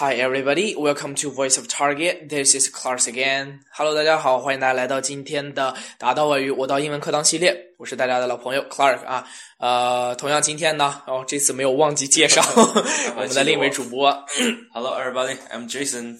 [0.00, 2.28] Hi everybody, welcome to Voice of Target.
[2.28, 3.60] This is Clark again.
[3.72, 7.56] Hello，大家好，欢迎大家来到今天的打到外语我到英文课堂系列。
[7.78, 9.24] 我是大家的老朋友 Clark 啊。
[9.58, 12.42] 呃，同样今天呢，哦，这次没有忘记介绍
[13.16, 14.12] 我们的另一位主播。
[14.74, 15.36] Hello, everybody.
[15.50, 16.16] I'm Jason.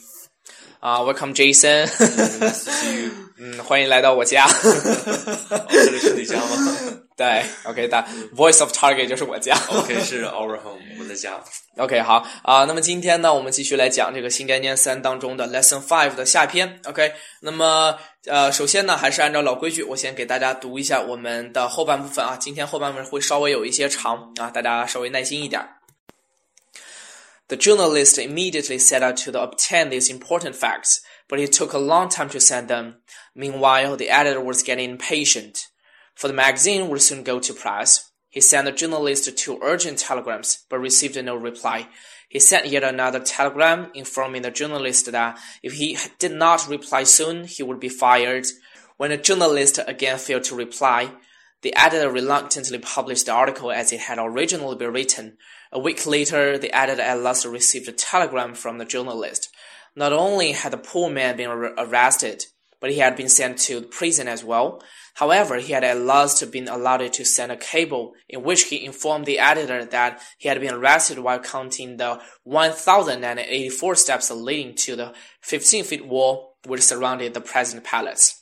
[0.80, 3.10] 啊，Welcome Jason， Nice to see you.
[3.38, 4.46] 嗯，欢迎来到我家。
[4.46, 8.04] 哦这里是你家吗 对，OK 的，
[8.34, 9.56] Voice of Target 就是我家。
[9.70, 11.42] ？OK，是 our home，我们的家。
[11.76, 16.80] OK，好啊、那么今天呢，我们继续来讲这个新概念三当中的 Lesson Five 的下篇。
[16.84, 22.36] OK，那么呃，首先呢，还是按照老规矩，我先给大家读一下我们的后半部分啊。
[22.38, 25.62] 今天后半部分会稍微有一些长啊，大家稍微耐心一点。
[27.48, 30.98] The journalist immediately set out to obtain these important facts,
[31.28, 32.94] but it took a long time to send them.
[33.34, 35.66] Meanwhile, the editor was getting impatient,
[36.15, 38.11] for the magazine would soon go to press.
[38.29, 41.87] He sent the journalist two urgent telegrams, but received no reply.
[42.29, 47.43] He sent yet another telegram informing the journalist that if he did not reply soon,
[47.43, 48.45] he would be fired.
[48.95, 51.11] When the journalist again failed to reply,
[51.61, 55.37] the editor reluctantly published the article as it had originally been written.
[55.71, 59.49] A week later, the editor at last received a telegram from the journalist.
[59.95, 62.45] Not only had the poor man been arrested,
[62.80, 64.80] but he had been sent to prison as well.
[65.14, 69.24] However, he had at last been allowed to send a cable in which he informed
[69.24, 75.14] the editor that he had been arrested while counting the 1,084 steps leading to the
[75.40, 78.32] 15 feet wall which surrounded the present palace.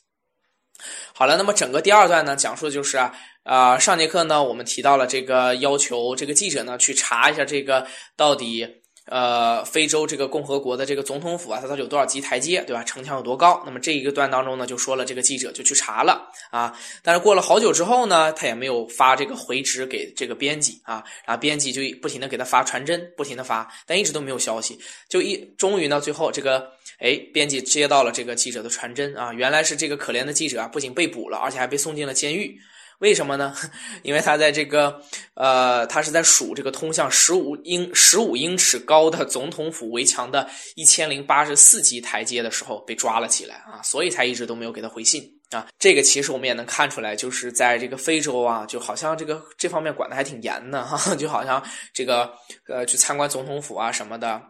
[1.13, 7.87] 好了，那么整个第二段呢，讲述的就是啊，呃，上节课呢，我们提到了这个要求这个记者呢去查一下这个
[8.17, 8.67] 到底
[9.10, 12.82] 呃非洲这个共和国的这个总统府啊，它到底有多少级台阶，对吧？
[12.84, 13.62] 城墙有多高？
[13.66, 16.72] 那么这一个段当中呢，就说了这个记者就去查了啊，
[17.02, 32.56] 但是过了好久之后呢，他也没有发这个回执给这个编辑啊，然后编辑就不停的给他发传真，不停的发，但一直都没有消息，就一终于呢，最后这个哎，编辑接到了这个记者的传真啊，原来是这个可怜的记者啊，不仅被捕了，而且还被送进了监狱。
[33.00, 33.54] 为什么呢？
[34.02, 35.02] 因为他在这个
[35.34, 45.66] 呃，他是在数这个通向十五英十五英尺高的总统府围墙的一千零八十四级台阶的时候被抓了起来啊，所以才一直都没有给他回信啊。
[45.78, 51.62] 这个其实我们也能看出来，就是在这个非洲啊，就好像这个这方面管的还挺严的 哈，就好像
[51.92, 52.32] 这个
[52.68, 54.40] 呃去参观总统府啊什么的。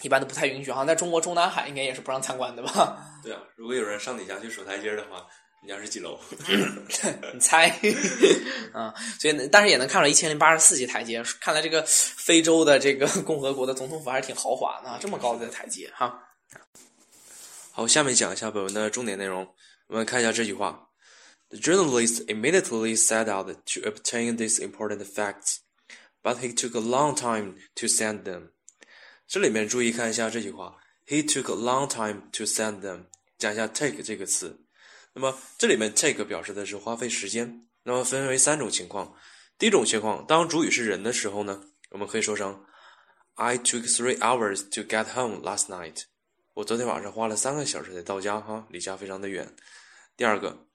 [0.00, 2.98] 一般都不太允许，好像在中国中南海应该也是不让参观的吧？
[3.22, 5.24] 对啊，如果有人上你家去数台阶的话，
[5.64, 6.18] 你家是几楼？
[7.32, 7.68] 你猜
[8.72, 8.92] 啊？
[9.20, 16.20] 所以，但是也能看出来一千零八十四级台阶，看来这个非洲的这个共和国的总统府还是挺豪华的啊，这么高的台阶哈。
[17.70, 19.54] 好，下面讲一下本文的重点内容。
[19.86, 20.88] 我们看一下这句话
[21.50, 25.58] ：The journalist immediately set out to obtain these important facts,
[26.24, 28.48] but he took a long time to send them.
[29.28, 33.04] 这里面注意看一下这句话，He took a long time to send them。
[33.38, 34.61] 讲一下 take 这个词。
[35.14, 37.66] 那么这里面 take 表示的是花费时间。
[37.84, 39.14] 那么分为三种情况。
[39.58, 42.64] 第一种情况，当主语是人的时候呢，我们可以说成
[43.34, 46.04] I took three hours to get home last night。
[46.54, 49.54] 我昨天晚上花了三个小时才到家，哈，离家非常的远。
[50.16, 50.66] 第二个，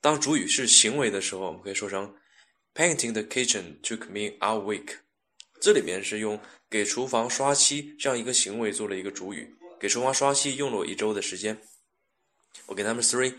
[0.00, 2.14] 当主语是行为的时候，我们可以说成
[2.74, 4.96] Painting the kitchen took me a week。
[5.60, 11.60] 这里面是用给厨房刷漆这样一个行为做了一个主语，给厨房刷漆用了我一周的时间。
[12.66, 13.34] OK，number three，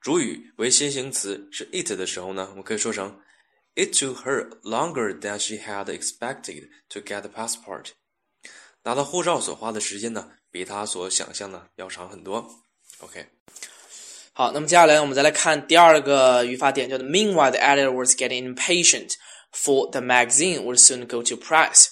[0.00, 3.20] 主语为先行词是 it 的时候呢，我们可以说成
[3.74, 7.92] It took her longer than she had expected to get the passport。
[8.82, 12.50] 拿到护照所花的时间呢，比她所想象的要长很多。
[12.98, 13.26] OK，
[14.32, 19.12] 好，那么接下来我们再来看第二个语法点，叫做 Meanwhile, the editor was getting impatient,
[19.52, 21.86] for the magazine would soon go to press.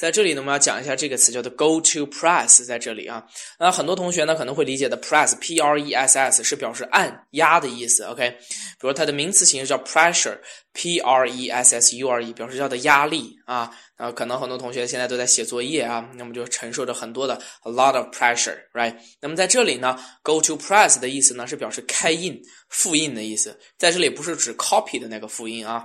[0.00, 3.22] 在这里呢，我们要讲一下这个词叫做 go to press，在这里啊，
[3.58, 17.34] 那很多同学呢可能会理解的 press，p r e s s 是表示按压的意思，OK，比如它的名词形式叫 pressure，p r e s s u r e，表示叫的压力啊，啊，可能很多同学现在都在写作业啊，那么就承受着很多的
[17.64, 18.96] a lot of pressure，right？
[19.20, 22.40] 那么在这里呢，go to press 的意思呢是表示开印、
[22.70, 25.84] 复印的意思，在这里不是指 copy 的那个复印啊。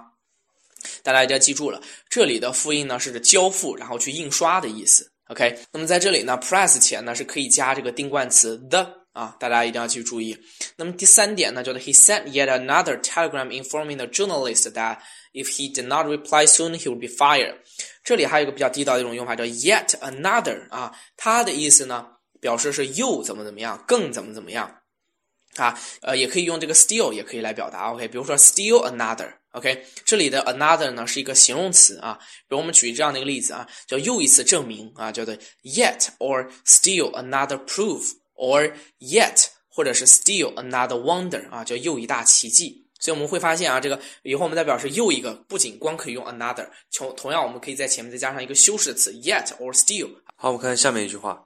[1.03, 5.11] 大家一定要记住了，这里的复印呢是指交付，然后去印刷的意思。
[5.27, 10.37] OK，那么在这里呢，press 前呢是可以加这个定冠词 the 啊，大家一定要去注意。
[10.75, 14.97] 那么第三点呢，就是 he sent yet another telegram informing the journalist that
[15.33, 17.55] if he did not reply soon, he would be fired。
[18.03, 22.05] 这里还有一个比较地道的一种用法叫 yet another 啊，它的意思呢
[22.39, 24.71] 表示是又怎么怎么样，更怎么怎么样。
[25.55, 40.99] 啊，呃，也可以用这个 still 也可以来表达，OK，比如说 still another，OK，这里的 another 呢是一个形容词啊，比如我们举这样的一个例子啊，叫又一次证明啊，叫做 yet or still another proof，or yet 或者是 still another
[40.99, 42.83] wonder 啊，叫又一大奇迹。
[42.97, 50.09] 所以我们会发现啊，这个以后我们再表示又一个，不仅光可以用 another，同同样我们可以在前面再加上一个修饰词 yet or still。
[50.35, 51.45] 好，我们看下面一句话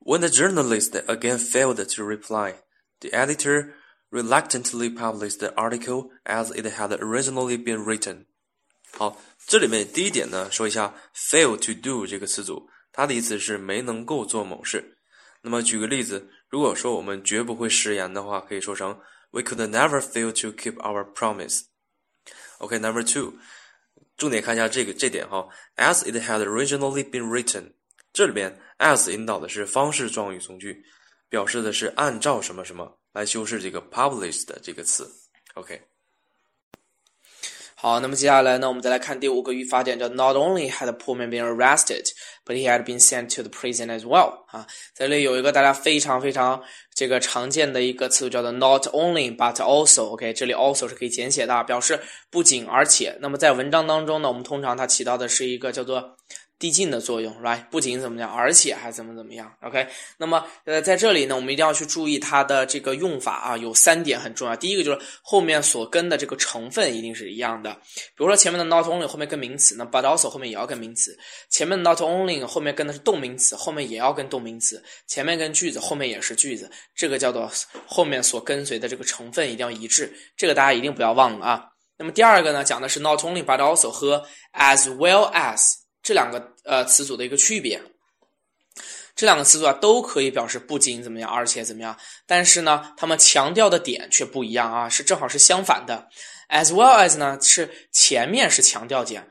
[0.00, 2.56] ：When the journalist again failed to reply,
[3.03, 3.73] the editor
[4.09, 8.25] reluctantly published the article as it had originally been written。
[8.97, 14.97] 好，这里面第一点呢，说一下 fail to do 这个词组，它的意思是没能够做某事。
[15.41, 18.99] 那么举个例子，如果说我们绝不会食言的话，可以说成。
[19.31, 21.65] We could never fail to keep our promise.
[22.57, 23.35] OK, number two，
[24.17, 25.47] 重点看一下这个这点哈。
[25.75, 27.73] As it had originally been written，
[28.11, 30.83] 这里边 as 引导的是方式状语从句，
[31.28, 35.10] 表示的是按照什么什么来修饰这个 published 这个词。
[35.54, 35.80] OK。
[37.76, 42.06] 好，那么接下来呢，我们再来看第五个语法点，叫 Not only had poor man been arrested,
[42.46, 44.44] but he had been sent to the prison as well。
[44.46, 46.62] 啊，这里有一个大家非常非常
[46.94, 50.12] 这个常见的一个词，叫做 Not only but also。
[50.12, 52.00] OK，这里 also 是可以简写的，表示
[52.30, 53.18] 不仅而且。
[53.20, 56.16] 那么在文章当中呢，我们通常它起到的是一个叫做。
[56.64, 57.62] 递进的作用，right？
[57.66, 59.86] 不仅怎么样，而且还怎么怎么样，OK？
[60.16, 64.56] 那么，呃，在这里呢，我们一定要去注意它的这个用法啊，有三点很重要。
[64.56, 67.70] 第一个就是后面所跟的这个成分一定是一样的，
[68.16, 71.14] 比如说前面的 not only 后面跟名词，那 but also 后面也要跟名词。
[71.50, 74.82] 前面的 not only 后面跟的是动名词，后面也要跟动名词。
[75.06, 77.46] 前面跟句子，后面也是句子，这个叫做
[77.86, 81.66] 后面所跟随的这个成分一定要一致，这个大家一定不要忘了啊。
[81.98, 84.24] 那么第二个呢，讲的是 not only but also 和
[84.54, 85.83] as well as。
[86.04, 87.82] 这两个呃词组的一个区别，
[89.16, 96.08] 这两个词组啊都可以表示不仅怎么样，而且怎么样，但是呢，它们强调的点却不一样啊，是正好是相反的。
[96.50, 99.26] As well as 呢是前面是强调点，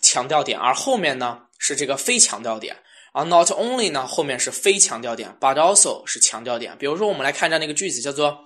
[0.00, 2.76] 强调点，而后面呢是这个非强调点。
[3.12, 6.76] 而 not only 呢后面是非强调点，but also 是强调点。
[6.78, 8.38] 比如说我们来看这样那个句子，叫做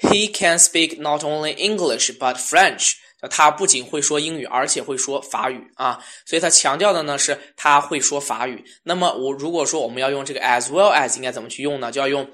[0.00, 2.94] He can speak not only English but French。
[3.30, 8.64] 他不仅会说英语，而且会说法语啊，所以他强调的呢是他会说法语。
[8.82, 11.92] 那么我如果说我们要用这个 as well as 应该怎么去用呢？
[11.92, 12.28] 就要用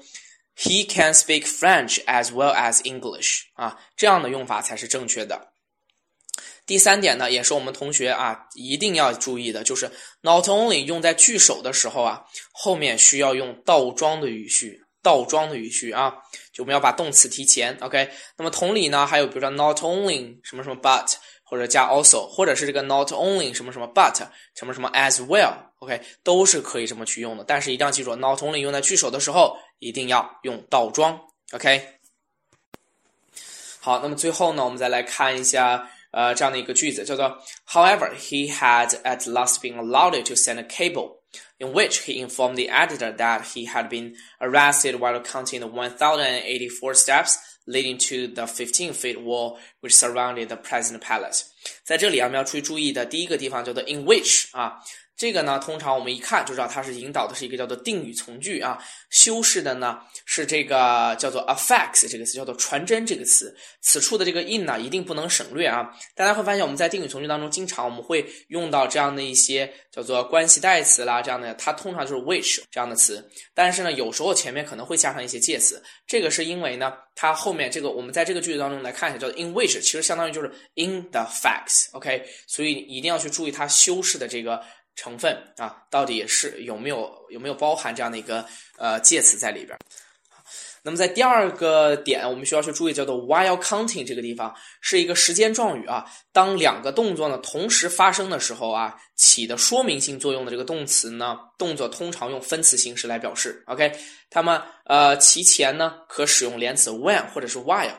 [0.57, 5.53] he can speak French as well as English 啊，这样的用法才是正确的。
[6.65, 9.89] 第三点呢，也是我们同学啊一定要注意的，就是
[10.21, 14.79] not only 用在句首的时候啊，后面需要用倒装的语序。
[15.01, 16.13] 倒装的语序啊，
[16.51, 18.09] 就我们要把动词提前，OK。
[18.37, 21.13] 那么同理呢，还有比如说 not only 什么什么 but
[21.43, 24.15] 或者加 also，或者是这个 not only 什么什么 but
[24.55, 27.43] 什么什么 as well，OK，都是可以这么去用的。
[27.43, 31.19] 但是一定要记住，not only 用在句首的时候一定要用倒装
[31.53, 31.95] ，OK。
[33.79, 41.18] 好，那么最后呢，我们再来看一下呃这样的一个句子，叫做 However, he had at last been allowed to send a cable.
[41.58, 46.94] in which he informed the editor that he had been arrested while counting the 1,084
[46.94, 51.44] steps leading to the 15-feet wall which surrounded the president palace。
[51.84, 54.78] 在这里啊，我们要注意注意的第一个地方叫做 in which 啊，
[55.19, 63.53] 这个呢，通常我们一看就知道它是引导的是一个叫做定语从句啊，修饰的呢是这个叫做 affects 这个词，叫做传真这个词。
[63.81, 65.91] 此处的这个 in 呢，一定不能省略啊。
[66.15, 73.29] 大家会发现我们在定语从句当中，经常我们会用到这样的一些叫做关系代词啦，这样的，它通常就是 which 这样的词。
[73.53, 84.63] 但是呢，有时候前面可能会加上一些介词，这个是因为呢，它后面这个我们在这个句子当中来看一下，叫做 in which，其实相当于就是 in the facts，OK，所以一定要去注意它修饰的这个。
[84.95, 88.45] 成分啊，到底是有没有有没有包含这样的一个
[88.77, 89.77] 呃介词在里边？
[90.81, 96.05] 那么在第二个点，我们需要去注意叫做 while counting 这个地方是一个时间状语啊。
[96.31, 103.61] 当两个动作呢同时发生的时候啊，起的说明性作用的这个动词呢，动作通常用分词形式来表示。
[103.67, 103.91] OK，
[104.29, 107.95] 它们呃其前呢可使用连词 when 或者是 while，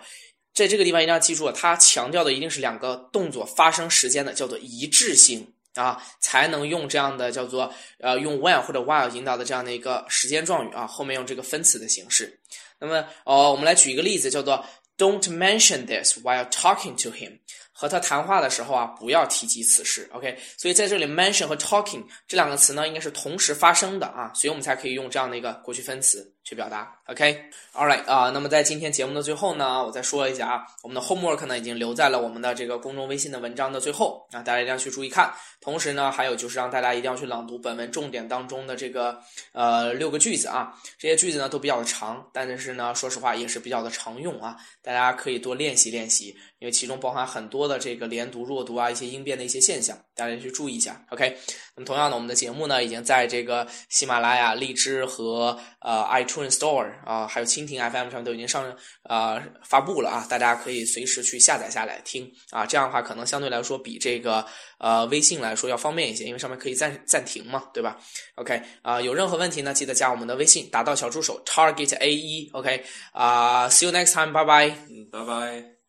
[0.55, 5.53] 在这个地方一定要记住，它强调的一定是两个动作发生时间的叫做一致性。
[5.75, 12.41] 啊，才能用这样的叫做呃用 when 或者 while 引导的这样的一个时间状语啊，后面用这个分词的形式。
[12.79, 14.65] 那么哦，我们来举一个例子，叫做
[14.97, 17.39] Don't mention this while talking to him。
[17.73, 20.07] 和他谈话的时候啊，不要提及此事。
[20.13, 26.31] OK，所以在这里 mention 和 talking 这两个词呢，应该是同时发生的啊，所以我们才可以用这样的一个过去分词。
[26.45, 26.97] 去表达。
[27.07, 35.33] OK，All right 啊，那么在今天节目的最后呢，我再说一下啊，我们的 homework 呢已经留在了我们的这个公众微信的文章的最后啊，大家一定要去注意看。
[35.61, 39.21] 同时呢，还有就是让大家一定要去朗读本文重点当中的这个
[39.53, 46.29] 呃六个句子啊，这些句子呢都比较长，但是呢，说实话也是比较的常用啊，大家可以多练习练习，
[46.61, 51.03] 因为其中包含很多的这个连读、弱读啊，一些应变的一些现象，大家去注意一下。
[51.09, 51.35] OK，
[51.75, 64.45] 那么同样的，我们的节目呢已经在这个喜马拉雅、荔枝和呃 iTunes Store 啊，还有蜻蜓 FM 上都已经上呃发布了啊，大家可以随时去下载下来听啊，这样的话可能相对来说比这个
[64.79, 67.99] 呃微信来说要方便一些，因为上面可以暂暂停嘛，对吧
[68.35, 74.69] ？OK 啊，有任何问题呢，记得加我们的微信，打到小助手 Target A 一 OK 啊，See you next time，拜拜。
[74.69, 75.80] 嗯，拜拜。